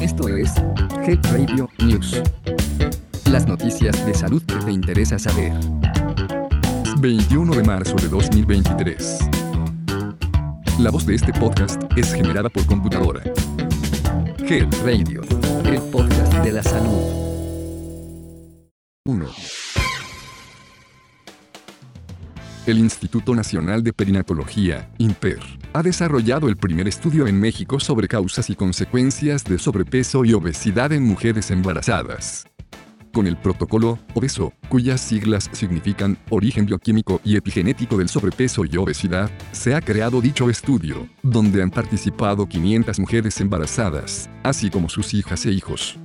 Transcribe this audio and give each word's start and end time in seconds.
Esto 0.00 0.28
es 0.28 0.52
Health 1.06 1.26
Radio 1.32 1.68
News. 1.78 2.20
Las 3.30 3.46
noticias 3.46 4.04
de 4.04 4.14
salud 4.14 4.42
que 4.42 4.56
te 4.56 4.72
interesa 4.72 5.18
saber. 5.18 5.52
21 6.98 7.54
de 7.54 7.62
marzo 7.62 7.96
de 7.96 8.08
2023. 8.08 9.18
La 10.78 10.90
voz 10.90 11.06
de 11.06 11.14
este 11.14 11.32
podcast 11.32 11.82
es 11.96 12.12
generada 12.12 12.48
por 12.48 12.66
computadora. 12.66 13.22
Health 14.38 14.74
Radio, 14.84 15.22
el 15.64 15.80
podcast 15.90 16.34
de 16.44 16.52
la 16.52 16.62
salud. 16.62 17.22
1. 19.04 19.61
El 22.64 22.78
Instituto 22.78 23.34
Nacional 23.34 23.82
de 23.82 23.92
Perinatología, 23.92 24.88
INPER, 24.98 25.40
ha 25.72 25.82
desarrollado 25.82 26.48
el 26.48 26.56
primer 26.56 26.86
estudio 26.86 27.26
en 27.26 27.40
México 27.40 27.80
sobre 27.80 28.06
causas 28.06 28.50
y 28.50 28.54
consecuencias 28.54 29.42
de 29.42 29.58
sobrepeso 29.58 30.24
y 30.24 30.32
obesidad 30.32 30.92
en 30.92 31.02
mujeres 31.02 31.50
embarazadas. 31.50 32.46
Con 33.12 33.26
el 33.26 33.36
protocolo 33.36 33.98
OBESO, 34.14 34.52
cuyas 34.68 35.00
siglas 35.00 35.50
significan 35.50 36.16
Origen 36.30 36.64
Bioquímico 36.64 37.20
y 37.24 37.36
Epigenético 37.36 37.96
del 37.96 38.08
Sobrepeso 38.08 38.64
y 38.64 38.76
Obesidad, 38.76 39.28
se 39.50 39.74
ha 39.74 39.80
creado 39.80 40.20
dicho 40.20 40.48
estudio, 40.48 41.08
donde 41.24 41.62
han 41.62 41.70
participado 41.70 42.46
500 42.46 43.00
mujeres 43.00 43.40
embarazadas, 43.40 44.30
así 44.44 44.70
como 44.70 44.88
sus 44.88 45.14
hijas 45.14 45.44
e 45.46 45.50
hijos. 45.50 45.98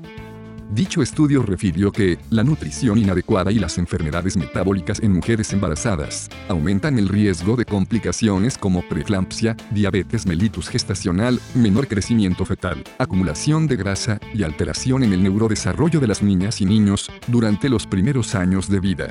Dicho 0.71 1.01
estudio 1.01 1.43
refirió 1.43 1.93
que 1.93 2.19
la 2.29 2.43
nutrición 2.43 2.97
inadecuada 2.97 3.51
y 3.51 3.59
las 3.59 3.77
enfermedades 3.77 4.35
metabólicas 4.35 4.99
en 4.99 5.13
mujeres 5.13 5.53
embarazadas 5.53 6.29
aumentan 6.49 6.99
el 6.99 7.07
riesgo 7.07 7.55
de 7.55 7.63
complicaciones 7.63 8.57
como 8.57 8.81
preeclampsia, 8.87 9.55
diabetes 9.71 10.25
mellitus 10.25 10.67
gestacional, 10.67 11.39
menor 11.55 11.87
crecimiento 11.87 12.43
fetal, 12.43 12.83
acumulación 12.99 13.67
de 13.67 13.77
grasa 13.77 14.19
y 14.33 14.43
alteración 14.43 15.03
en 15.03 15.13
el 15.13 15.23
neurodesarrollo 15.23 16.01
de 16.01 16.07
las 16.07 16.21
niñas 16.21 16.59
y 16.59 16.65
niños 16.65 17.09
durante 17.27 17.69
los 17.69 17.87
primeros 17.87 18.35
años 18.35 18.69
de 18.69 18.79
vida. 18.81 19.07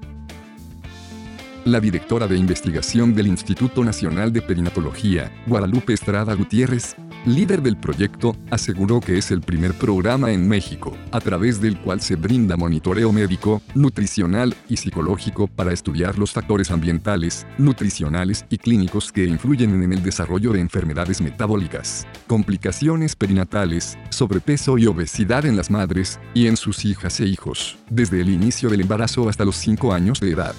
La 1.65 1.81
directora 1.81 2.29
de 2.29 2.37
investigación 2.37 3.13
del 3.13 3.27
Instituto 3.27 3.83
Nacional 3.83 4.33
de 4.33 4.41
Perinatología, 4.41 5.33
Guadalupe 5.49 5.95
Estrada 5.95 6.33
Gutiérrez, 6.35 6.95
líder 7.27 7.61
del 7.61 7.77
proyecto, 7.77 8.37
aseguró 8.51 9.01
que 9.01 9.19
es 9.19 9.31
el 9.31 9.41
primer 9.41 9.75
programa 9.75 10.31
en 10.33 10.49
México, 10.49 10.97
a 11.11 11.21
través 11.21 11.61
del 11.61 11.79
cual 11.79 12.01
se 12.01 12.17
brinda 12.17 12.57
monitoreo 12.57 13.13
médico, 13.13 13.61
nutricional 13.75 14.55
y 14.69 14.77
psicológico 14.77 15.49
para 15.49 15.73
estudiar 15.73 16.19
los 16.19 16.33
factores 16.33 16.71
ambientales, 16.71 17.47
nutricionales 17.59 18.47
y 18.49 18.59
clínicos 18.59 19.13
que 19.13 19.25
influyen 19.25 19.83
en 19.83 19.93
el 19.93 20.03
desarrollo 20.03 20.53
de 20.53 20.61
enfermedades 20.61 21.21
metabólicas, 21.21 22.07
complicaciones 22.27 23.17
perinatales, 23.17 23.99
sobrepeso 24.11 24.79
y 24.79 24.87
obesidad 24.87 25.45
en 25.45 25.57
las 25.57 25.71
madres 25.71 26.21
y 26.35 26.47
en 26.47 26.57
sus 26.57 26.85
hijas 26.85 27.21
e 27.21 27.27
hijos, 27.27 27.77
desde 27.91 28.21
el 28.21 28.31
inicio 28.31 28.71
del 28.71 28.81
embarazo 28.83 29.29
hasta 29.29 29.45
los 29.45 29.57
5 29.57 29.93
años 29.93 30.21
de 30.21 30.31
edad. 30.31 30.55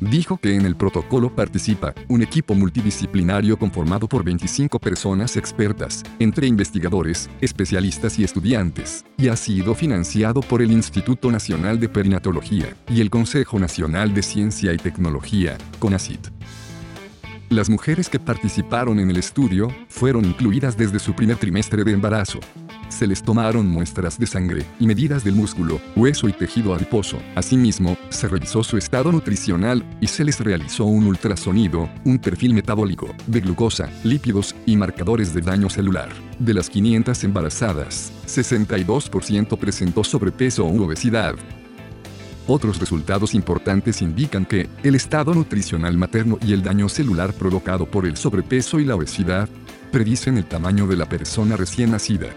Dijo 0.00 0.38
que 0.38 0.54
en 0.54 0.64
el 0.64 0.76
protocolo 0.76 1.34
participa 1.34 1.94
un 2.08 2.22
equipo 2.22 2.54
multidisciplinario 2.54 3.58
conformado 3.58 4.08
por 4.08 4.24
25 4.24 4.78
personas 4.78 5.36
expertas, 5.36 6.02
entre 6.18 6.46
investigadores, 6.46 7.28
especialistas 7.42 8.18
y 8.18 8.24
estudiantes, 8.24 9.04
y 9.18 9.28
ha 9.28 9.36
sido 9.36 9.74
financiado 9.74 10.40
por 10.40 10.62
el 10.62 10.72
Instituto 10.72 11.30
Nacional 11.30 11.78
de 11.78 11.90
Perinatología 11.90 12.74
y 12.88 13.02
el 13.02 13.10
Consejo 13.10 13.58
Nacional 13.58 14.14
de 14.14 14.22
Ciencia 14.22 14.72
y 14.72 14.78
Tecnología, 14.78 15.58
CONACIT. 15.78 16.28
Las 17.50 17.68
mujeres 17.68 18.08
que 18.08 18.20
participaron 18.20 19.00
en 19.00 19.10
el 19.10 19.16
estudio 19.16 19.74
fueron 19.88 20.24
incluidas 20.24 20.76
desde 20.76 21.00
su 21.00 21.14
primer 21.14 21.36
trimestre 21.36 21.82
de 21.82 21.92
embarazo, 21.92 22.38
se 23.00 23.06
les 23.06 23.22
tomaron 23.22 23.66
muestras 23.66 24.18
de 24.18 24.26
sangre 24.26 24.66
y 24.78 24.86
medidas 24.86 25.24
del 25.24 25.34
músculo, 25.34 25.80
hueso 25.96 26.28
y 26.28 26.34
tejido 26.34 26.74
adiposo. 26.74 27.16
Asimismo, 27.34 27.96
se 28.10 28.28
revisó 28.28 28.62
su 28.62 28.76
estado 28.76 29.10
nutricional 29.10 29.82
y 30.02 30.06
se 30.06 30.22
les 30.22 30.38
realizó 30.38 30.84
un 30.84 31.06
ultrasonido, 31.06 31.88
un 32.04 32.18
perfil 32.18 32.52
metabólico, 32.52 33.08
de 33.26 33.40
glucosa, 33.40 33.88
lípidos 34.04 34.54
y 34.66 34.76
marcadores 34.76 35.32
de 35.32 35.40
daño 35.40 35.70
celular. 35.70 36.10
De 36.38 36.52
las 36.52 36.68
500 36.68 37.24
embarazadas, 37.24 38.12
62% 38.26 39.56
presentó 39.56 40.04
sobrepeso 40.04 40.66
o 40.66 40.84
obesidad, 40.84 41.36
otros 42.46 42.80
resultados 42.80 43.34
importantes 43.34 44.02
indican 44.02 44.44
que 44.44 44.68
el 44.82 44.94
estado 44.94 45.32
nutricional 45.32 45.96
materno 45.96 46.36
y 46.42 46.52
el 46.52 46.62
daño 46.62 46.88
celular 46.88 47.32
provocado 47.32 47.86
por 47.86 48.04
el 48.04 48.16
sobrepeso 48.16 48.80
y 48.80 48.84
la 48.84 48.96
obesidad 48.96 49.48
predicen 49.92 50.36
el 50.36 50.46
tamaño 50.46 50.86
de 50.86 50.96
la 50.96 51.08
persona 51.08 51.56
recién 51.56 51.92
nacida. 51.92 52.28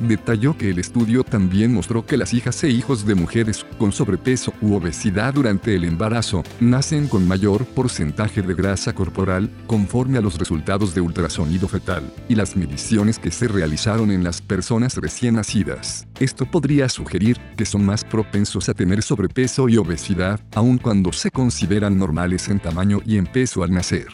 Detalló 0.00 0.56
que 0.56 0.70
el 0.70 0.78
estudio 0.78 1.24
también 1.24 1.72
mostró 1.72 2.04
que 2.04 2.16
las 2.16 2.34
hijas 2.34 2.62
e 2.64 2.68
hijos 2.68 3.06
de 3.06 3.14
mujeres 3.14 3.64
con 3.78 3.92
sobrepeso 3.92 4.52
u 4.60 4.74
obesidad 4.74 5.34
durante 5.34 5.74
el 5.74 5.84
embarazo 5.84 6.42
nacen 6.60 7.06
con 7.06 7.26
mayor 7.26 7.64
porcentaje 7.64 8.42
de 8.42 8.54
grasa 8.54 8.94
corporal, 8.94 9.50
conforme 9.66 10.18
a 10.18 10.20
los 10.20 10.38
resultados 10.38 10.94
de 10.94 11.00
ultrasonido 11.00 11.68
fetal 11.68 12.02
y 12.28 12.34
las 12.34 12.56
mediciones 12.56 13.18
que 13.18 13.30
se 13.30 13.48
realizaron 13.48 14.10
en 14.10 14.24
las 14.24 14.42
personas 14.42 14.96
recién 14.96 15.34
nacidas. 15.34 16.06
Esto 16.18 16.46
podría 16.46 16.88
sugerir 16.88 17.38
que 17.56 17.64
son 17.64 17.84
más 17.84 18.04
propensos 18.04 18.68
a 18.68 18.74
tener 18.74 19.02
sobrepeso 19.02 19.68
y 19.68 19.76
obesidad, 19.76 20.40
aun 20.54 20.78
cuando 20.78 21.12
se 21.12 21.30
consideran 21.30 21.98
normales 21.98 22.48
en 22.48 22.60
tamaño 22.60 23.00
y 23.04 23.16
en 23.16 23.26
peso 23.26 23.62
al 23.62 23.70
nacer. 23.72 24.08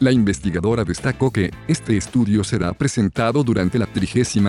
La 0.00 0.12
investigadora 0.12 0.84
destacó 0.84 1.30
que 1.30 1.50
este 1.68 1.96
estudio 1.96 2.44
será 2.44 2.72
presentado 2.72 3.44
durante 3.44 3.78
la 3.78 3.86
36 3.86 4.42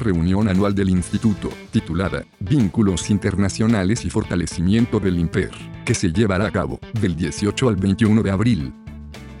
reunión 0.00 0.48
anual 0.48 0.74
del 0.74 0.90
Instituto, 0.90 1.50
titulada 1.70 2.24
Vínculos 2.40 3.10
Internacionales 3.10 4.04
y 4.04 4.10
Fortalecimiento 4.10 5.00
del 5.00 5.18
IMPER, 5.18 5.50
que 5.84 5.94
se 5.94 6.12
llevará 6.12 6.46
a 6.46 6.50
cabo 6.50 6.78
del 7.00 7.16
18 7.16 7.68
al 7.68 7.76
21 7.76 8.22
de 8.22 8.30
abril. 8.30 8.72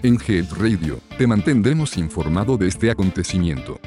En 0.02 0.18
Health 0.20 0.52
Radio, 0.58 1.00
te 1.16 1.26
mantendremos 1.26 1.96
informado 1.96 2.56
de 2.56 2.68
este 2.68 2.90
acontecimiento. 2.90 3.78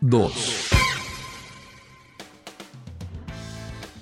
2. 0.00 0.68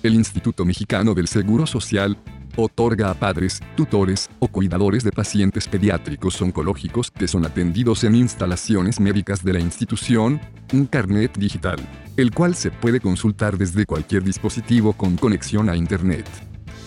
El 0.03 0.15
Instituto 0.15 0.65
Mexicano 0.65 1.13
del 1.13 1.27
Seguro 1.27 1.67
Social 1.67 2.17
otorga 2.63 3.09
a 3.09 3.13
padres, 3.13 3.61
tutores 3.75 4.29
o 4.39 4.47
cuidadores 4.47 5.03
de 5.03 5.11
pacientes 5.11 5.67
pediátricos 5.67 6.41
oncológicos 6.41 7.11
que 7.11 7.27
son 7.27 7.45
atendidos 7.45 8.03
en 8.03 8.15
instalaciones 8.15 8.99
médicas 8.99 9.43
de 9.43 9.53
la 9.53 9.59
institución, 9.59 10.39
un 10.73 10.85
carnet 10.85 11.37
digital, 11.37 11.79
el 12.17 12.31
cual 12.31 12.55
se 12.55 12.71
puede 12.71 12.99
consultar 12.99 13.57
desde 13.57 13.85
cualquier 13.85 14.23
dispositivo 14.23 14.93
con 14.93 15.17
conexión 15.17 15.69
a 15.69 15.75
Internet. 15.75 16.25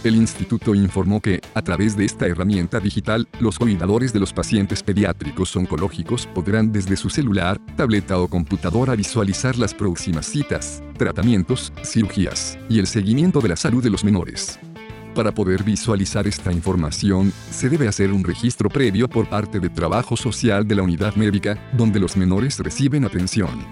El 0.04 0.16
instituto 0.16 0.74
informó 0.74 1.22
que, 1.22 1.40
a 1.54 1.62
través 1.62 1.96
de 1.96 2.04
esta 2.04 2.26
herramienta 2.26 2.78
digital, 2.78 3.26
los 3.40 3.58
cuidadores 3.58 4.12
de 4.12 4.20
los 4.20 4.34
pacientes 4.34 4.82
pediátricos 4.82 5.56
oncológicos 5.56 6.26
podrán 6.26 6.72
desde 6.72 6.94
su 6.96 7.08
celular, 7.08 7.58
tableta 7.74 8.18
o 8.18 8.28
computadora 8.28 8.96
visualizar 8.96 9.56
las 9.56 9.72
próximas 9.72 10.26
citas, 10.26 10.82
tratamientos, 10.98 11.72
cirugías 11.82 12.58
y 12.68 12.80
el 12.80 12.86
seguimiento 12.86 13.40
de 13.40 13.48
la 13.48 13.56
salud 13.56 13.82
de 13.82 13.88
los 13.88 14.04
menores. 14.04 14.60
Para 15.14 15.32
poder 15.32 15.62
visualizar 15.62 16.26
esta 16.26 16.50
información, 16.50 17.32
se 17.48 17.69
debe 17.69 17.86
hacer 17.86 18.10
un 18.10 18.25
registro 18.25 18.69
previo 18.69 19.08
por 19.08 19.28
parte 19.28 19.60
de 19.60 19.69
Trabajo 19.69 20.16
Social 20.16 20.66
de 20.66 20.75
la 20.75 20.82
unidad 20.82 21.14
médica, 21.14 21.56
donde 21.72 22.00
los 22.00 22.16
menores 22.16 22.58
reciben 22.58 23.04
atención. 23.04 23.64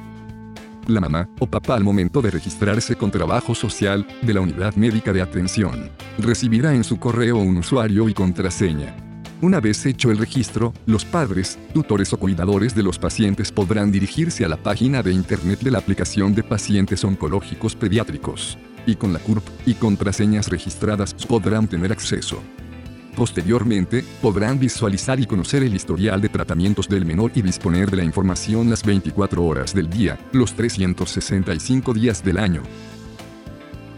La 0.86 1.00
mamá 1.00 1.28
o 1.40 1.48
papá 1.48 1.74
al 1.74 1.82
momento 1.82 2.22
de 2.22 2.30
registrarse 2.30 2.94
con 2.94 3.10
Trabajo 3.10 3.56
Social 3.56 4.06
de 4.22 4.34
la 4.34 4.40
unidad 4.40 4.76
médica 4.76 5.12
de 5.12 5.20
atención, 5.20 5.90
recibirá 6.18 6.74
en 6.74 6.84
su 6.84 7.00
correo 7.00 7.38
un 7.38 7.56
usuario 7.56 8.08
y 8.08 8.14
contraseña. 8.14 8.94
Una 9.40 9.58
vez 9.58 9.84
hecho 9.84 10.12
el 10.12 10.18
registro, 10.18 10.72
los 10.86 11.04
padres, 11.04 11.58
tutores 11.74 12.12
o 12.12 12.18
cuidadores 12.18 12.72
de 12.76 12.84
los 12.84 13.00
pacientes 13.00 13.50
podrán 13.50 13.90
dirigirse 13.90 14.44
a 14.44 14.48
la 14.48 14.56
página 14.56 15.02
de 15.02 15.12
Internet 15.12 15.58
de 15.58 15.72
la 15.72 15.78
aplicación 15.78 16.36
de 16.36 16.44
pacientes 16.44 17.02
oncológicos 17.02 17.74
pediátricos 17.74 18.56
y 18.86 18.96
con 18.96 19.12
la 19.12 19.18
CURP 19.18 19.44
y 19.66 19.74
contraseñas 19.74 20.48
registradas 20.48 21.14
podrán 21.14 21.68
tener 21.68 21.92
acceso. 21.92 22.42
Posteriormente, 23.16 24.04
podrán 24.22 24.58
visualizar 24.58 25.20
y 25.20 25.26
conocer 25.26 25.62
el 25.62 25.74
historial 25.74 26.20
de 26.20 26.30
tratamientos 26.30 26.88
del 26.88 27.04
menor 27.04 27.32
y 27.34 27.42
disponer 27.42 27.90
de 27.90 27.98
la 27.98 28.04
información 28.04 28.70
las 28.70 28.82
24 28.84 29.44
horas 29.44 29.74
del 29.74 29.90
día, 29.90 30.18
los 30.32 30.54
365 30.54 31.92
días 31.92 32.24
del 32.24 32.38
año. 32.38 32.62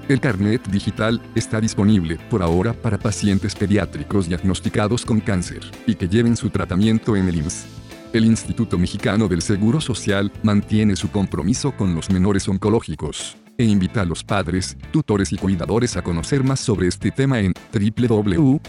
El 0.08 0.20
carnet 0.20 0.66
digital 0.68 1.22
está 1.34 1.60
disponible 1.60 2.18
por 2.28 2.42
ahora 2.42 2.74
para 2.74 2.98
pacientes 2.98 3.54
pediátricos 3.54 4.28
diagnosticados 4.28 5.04
con 5.04 5.20
cáncer 5.20 5.62
y 5.86 5.94
que 5.94 6.08
lleven 6.08 6.36
su 6.36 6.50
tratamiento 6.50 7.16
en 7.16 7.28
el 7.28 7.36
IMSS. 7.36 7.66
El 8.12 8.26
Instituto 8.26 8.78
Mexicano 8.78 9.28
del 9.28 9.42
Seguro 9.42 9.80
Social 9.80 10.30
mantiene 10.42 10.96
su 10.96 11.10
compromiso 11.10 11.72
con 11.72 11.94
los 11.94 12.10
menores 12.10 12.48
oncológicos 12.48 13.36
e 13.56 13.64
invita 13.64 14.02
a 14.02 14.04
los 14.04 14.24
padres, 14.24 14.76
tutores 14.90 15.32
y 15.32 15.36
cuidadores 15.36 15.96
a 15.96 16.02
conocer 16.02 16.44
más 16.44 16.60
sobre 16.60 16.88
este 16.88 17.10
tema 17.10 17.40
en 17.40 17.52
www.gov.mx, 17.72 18.64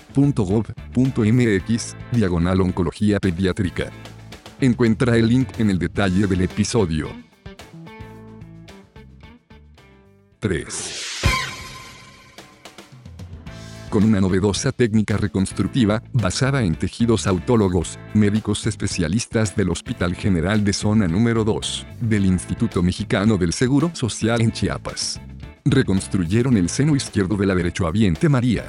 diagonal 2.11 2.61
oncología 2.61 3.19
pediátrica. 3.19 3.91
Encuentra 4.61 5.17
el 5.17 5.27
link 5.27 5.59
en 5.59 5.69
el 5.69 5.79
detalle 5.79 6.27
del 6.27 6.41
episodio. 6.41 7.09
3 10.39 11.04
con 13.95 14.03
una 14.03 14.19
novedosa 14.19 14.73
técnica 14.73 15.15
reconstructiva, 15.15 16.03
basada 16.11 16.63
en 16.63 16.75
tejidos 16.75 17.27
autólogos, 17.27 17.97
médicos 18.13 18.67
especialistas 18.67 19.55
del 19.55 19.69
Hospital 19.69 20.15
General 20.15 20.65
de 20.65 20.73
Zona 20.73 21.07
número 21.07 21.45
2, 21.45 21.85
del 22.01 22.25
Instituto 22.25 22.83
Mexicano 22.83 23.37
del 23.37 23.53
Seguro 23.53 23.91
Social 23.93 24.41
en 24.41 24.51
Chiapas. 24.51 25.21
Reconstruyeron 25.63 26.57
el 26.57 26.67
seno 26.67 26.93
izquierdo 26.93 27.37
de 27.37 27.45
la 27.45 27.55
derechohabiente 27.55 28.27
María, 28.27 28.65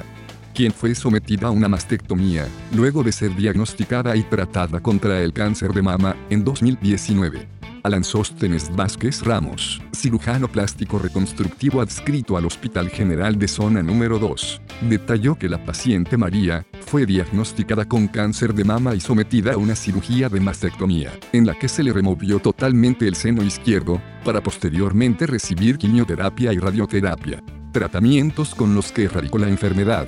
quien 0.55 0.71
fue 0.71 0.95
sometida 0.95 1.47
a 1.47 1.51
una 1.51 1.67
mastectomía, 1.67 2.47
luego 2.73 3.03
de 3.03 3.11
ser 3.11 3.35
diagnosticada 3.35 4.15
y 4.15 4.23
tratada 4.23 4.79
contra 4.79 5.21
el 5.21 5.33
cáncer 5.33 5.73
de 5.73 5.81
mama, 5.81 6.15
en 6.29 6.45
2019. 6.45 7.56
Alan 7.83 8.03
Sóstenes 8.03 8.75
Vázquez 8.75 9.23
Ramos, 9.23 9.81
cirujano 9.93 10.47
plástico 10.47 10.99
reconstructivo 10.99 11.81
adscrito 11.81 12.37
al 12.37 12.45
Hospital 12.45 12.89
General 12.89 13.37
de 13.37 13.47
Zona 13.47 13.83
número 13.83 14.19
2, 14.19 14.61
detalló 14.89 15.35
que 15.35 15.49
la 15.49 15.63
paciente 15.63 16.17
María 16.17 16.65
fue 16.85 17.05
diagnosticada 17.05 17.85
con 17.85 18.07
cáncer 18.07 18.53
de 18.53 18.63
mama 18.63 18.95
y 18.95 18.99
sometida 18.99 19.53
a 19.53 19.57
una 19.57 19.75
cirugía 19.75 20.29
de 20.29 20.39
mastectomía, 20.39 21.11
en 21.31 21.45
la 21.45 21.53
que 21.53 21.67
se 21.67 21.83
le 21.83 21.93
removió 21.93 22.39
totalmente 22.39 23.07
el 23.07 23.15
seno 23.15 23.43
izquierdo, 23.43 24.01
para 24.23 24.41
posteriormente 24.41 25.27
recibir 25.27 25.77
quimioterapia 25.77 26.53
y 26.53 26.57
radioterapia, 26.57 27.43
tratamientos 27.71 28.55
con 28.55 28.75
los 28.75 28.91
que 28.91 29.05
erradicó 29.05 29.37
la 29.37 29.49
enfermedad. 29.49 30.07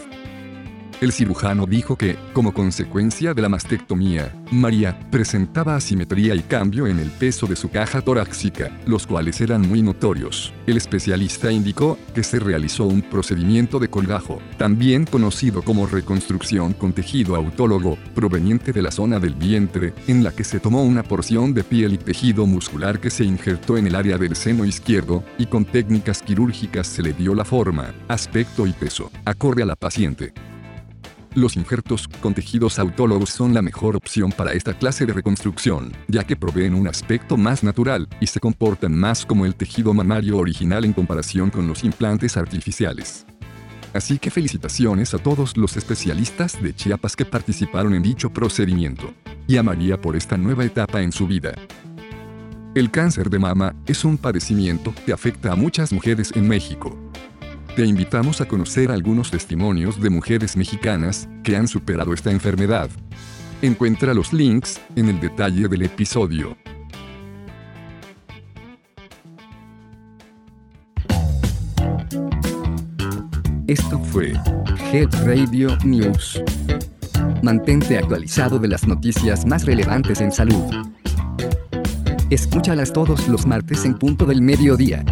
El 1.02 1.14
cirujano 1.14 1.66
dijo 1.66 1.96
que, 1.96 2.18
como 2.34 2.54
consecuencia 2.54 3.34
de 3.34 3.42
la 3.42 3.48
mastectomía, 3.48 4.36
María 4.52 5.00
presentaba 5.10 5.78
asimetría 5.78 6.36
y 6.36 6.42
cambio 6.42 6.88
en 6.88 7.00
el 7.00 7.10
peso 7.10 7.48
de 7.48 7.56
su 7.56 7.70
caja 7.70 8.02
torácica, 8.02 8.78
los 8.86 9.08
cuales 9.08 9.40
eran 9.40 9.62
muy 9.62 9.82
notorios. 9.82 10.54
El 10.68 10.76
especialista 10.76 11.54
indicó 11.54 11.98
que 12.14 12.22
se 12.22 12.38
realizó 12.38 12.84
un 12.84 13.02
procedimiento 13.02 13.80
de 13.80 13.90
colgajo, 13.90 14.42
también 14.58 15.06
conocido 15.06 15.62
como 15.62 15.88
reconstrucción 15.88 16.74
con 16.74 16.92
tejido 16.92 17.38
autólogo, 17.38 17.98
proveniente 18.14 18.74
de 18.74 18.82
la 18.82 18.92
zona 18.92 19.20
del 19.20 19.36
vientre, 19.36 19.94
en 20.08 20.22
la 20.22 20.34
que 20.34 20.44
se 20.44 20.60
tomó 20.60 20.84
una 20.84 21.04
porción 21.04 21.54
de 21.54 21.64
piel 21.64 21.94
y 21.94 21.98
tejido 21.98 22.46
muscular 22.46 23.00
que 23.00 23.10
se 23.10 23.24
injertó 23.24 23.78
en 23.78 23.88
el 23.88 23.96
área 23.96 24.18
del 24.18 24.36
seno 24.36 24.66
izquierdo, 24.66 25.24
y 25.38 25.46
con 25.46 25.64
técnicas 25.64 26.22
quirúrgicas 26.22 26.88
se 26.88 27.04
le 27.04 27.14
dio 27.14 27.34
la 27.36 27.46
forma, 27.46 27.94
aspecto 28.10 28.68
y 28.68 28.74
peso, 28.74 29.10
acorde 29.24 29.64
a 29.64 29.66
la 29.66 29.78
paciente. 29.78 30.34
Los 31.40 31.56
injertos 31.56 32.10
con 32.20 32.34
tejidos 32.34 32.80
autólogos 32.80 33.30
son 33.30 33.54
la 33.54 33.62
mejor 33.62 33.96
opción 33.96 34.30
para 34.30 34.52
esta 34.52 34.74
clase 34.74 35.06
de 35.06 35.14
reconstrucción, 35.14 35.94
ya 36.10 36.26
que 36.26 36.36
proveen 36.36 36.74
un 36.74 36.86
aspecto 36.86 37.38
más 37.38 37.64
natural 37.64 38.10
y 38.20 38.28
se 38.28 38.42
comportan 38.42 38.94
más 38.94 39.26
como 39.26 39.46
el 39.46 39.56
tejido 39.56 39.94
mamario 39.94 40.38
original 40.38 40.84
en 40.84 40.92
comparación 40.92 41.50
con 41.50 41.66
los 41.66 41.86
implantes 41.86 42.36
artificiales. 42.36 43.26
Así 43.94 44.20
que 44.20 44.32
felicitaciones 44.32 45.14
a 45.14 45.18
todos 45.18 45.56
los 45.56 45.78
especialistas 45.78 46.62
de 46.62 46.76
Chiapas 46.76 47.16
que 47.16 47.24
participaron 47.24 47.96
en 47.96 48.04
dicho 48.04 48.30
procedimiento. 48.32 49.14
Y 49.48 49.56
a 49.56 49.64
María 49.64 50.02
por 50.02 50.18
esta 50.18 50.36
nueva 50.36 50.66
etapa 50.66 51.02
en 51.02 51.14
su 51.14 51.26
vida. 51.26 51.54
El 52.76 52.92
cáncer 52.92 53.30
de 53.30 53.40
mama 53.40 53.78
es 53.88 54.04
un 54.04 54.18
padecimiento 54.18 54.94
que 55.06 55.14
afecta 55.14 55.54
a 55.54 55.56
muchas 55.56 55.94
mujeres 55.94 56.34
en 56.36 56.50
México, 56.50 57.00
te 57.76 57.86
invitamos 57.86 58.42
a 58.42 58.48
conocer 58.48 58.92
algunos 58.92 59.32
testimonios 59.32 60.02
de 60.02 60.10
mujeres 60.10 60.58
mexicanas 60.58 61.30
que 61.44 61.56
han 61.56 61.68
superado 61.68 62.14
esta 62.14 62.32
enfermedad. 62.32 62.90
Encuentra 63.62 64.14
los 64.14 64.34
links 64.34 64.80
en 64.96 65.10
el 65.10 65.20
detalle 65.20 65.68
del 65.68 65.84
episodio. 65.84 66.58
Esto 73.68 74.00
fue 74.00 74.34
Head 74.92 75.10
Radio 75.26 75.78
News. 75.84 76.42
Mantente 77.44 77.98
actualizado 77.98 78.58
de 78.58 78.68
las 78.68 78.88
noticias 78.88 79.46
más 79.46 79.66
relevantes 79.66 80.22
en 80.22 80.32
salud. 80.32 80.74
Escúchalas 82.30 82.92
todos 82.92 83.28
los 83.28 83.46
martes 83.46 83.86
en 83.86 83.98
punto 83.98 84.26
del 84.26 84.42
mediodía. 84.42 85.04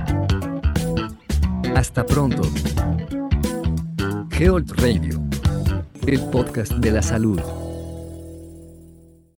Hasta 1.77 2.03
pronto. 2.03 2.41
Health 4.31 4.71
Radio, 4.77 5.21
el 6.07 6.19
podcast 6.31 6.71
de 6.71 6.89
la 6.89 7.03
salud. 7.03 7.39